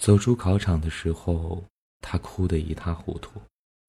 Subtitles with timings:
[0.00, 1.62] 走出考场的时候，
[2.00, 3.38] 他哭得一塌糊涂，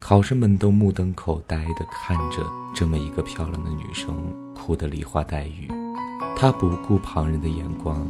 [0.01, 2.45] 考生们都目瞪口呆地看着
[2.75, 4.13] 这么一个漂亮的女生
[4.53, 5.69] 哭得梨花带雨。
[6.35, 8.05] 他不顾旁人的眼光，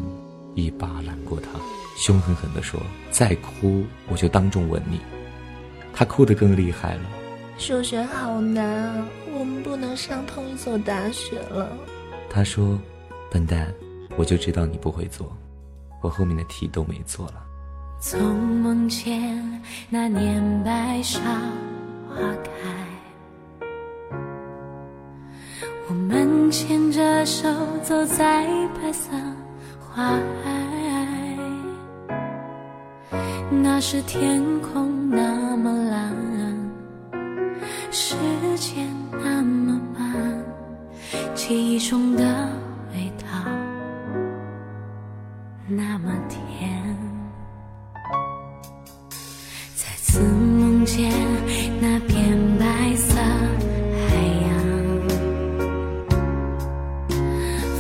[0.56, 1.48] 一把揽过她，
[1.96, 2.80] 凶狠狠地说
[3.12, 5.00] ：“再哭，我就当众吻你。”
[5.94, 7.02] 他哭得更厉害了。
[7.60, 9.08] 数学好难啊，
[9.38, 11.78] 我们不能上同一所大学了。
[12.32, 12.80] 他说
[13.30, 13.72] ：“笨蛋，
[14.18, 15.32] 我就知道你不会做，
[16.02, 17.46] 我后面的题都没做了。”
[18.04, 21.20] 从梦见那年白芍
[22.10, 22.50] 花开，
[25.88, 27.48] 我们牵着手
[27.84, 29.12] 走在白色
[29.80, 31.38] 花海，
[33.52, 36.12] 那时天空那么蓝，
[37.92, 38.16] 时
[38.58, 40.44] 间那么慢，
[41.36, 42.50] 记忆中的
[50.94, 51.10] 见
[51.80, 52.66] 那片白
[52.98, 54.12] 色海
[54.44, 54.52] 洋，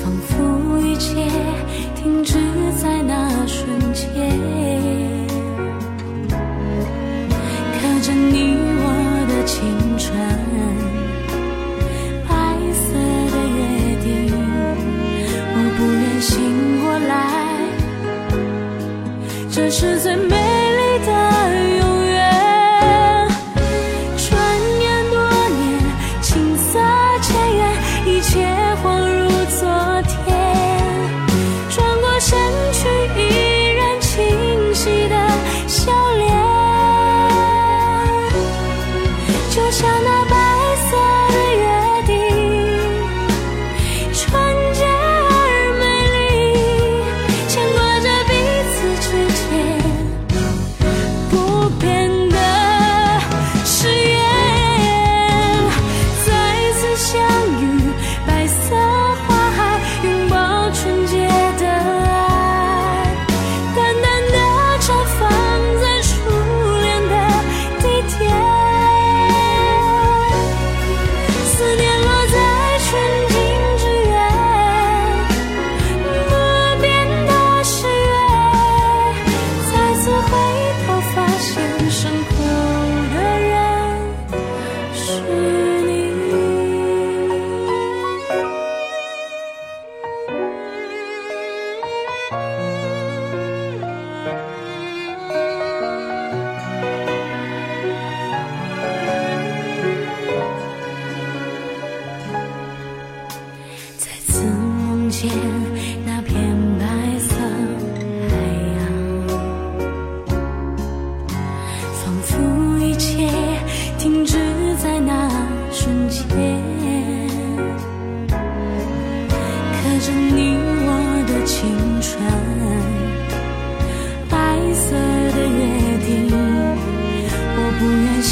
[0.01, 0.31] 仿佛
[0.79, 1.09] 一切
[2.01, 2.33] 停止
[2.81, 4.07] 在那瞬间。
[7.73, 8.85] 刻着你我
[9.27, 9.59] 的青
[9.97, 10.07] 春，
[12.29, 12.31] 白
[12.71, 12.81] 色
[13.33, 13.59] 的约
[14.05, 14.07] 定，
[15.53, 16.31] 我不愿醒
[16.81, 17.11] 过来，
[19.51, 20.31] 这是最美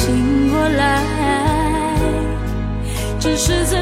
[0.10, 1.04] 醒过来，
[3.20, 3.80] 只是最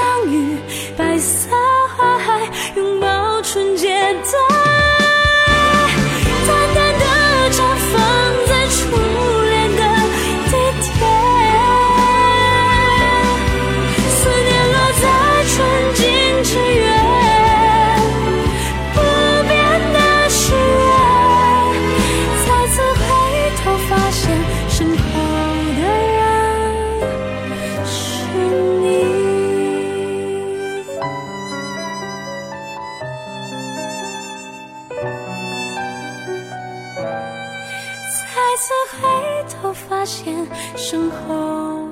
[0.00, 0.56] 相遇，
[0.96, 1.50] 白色
[1.94, 4.59] 花海，拥抱纯洁的
[39.62, 40.46] 后发现，
[40.76, 41.86] 身后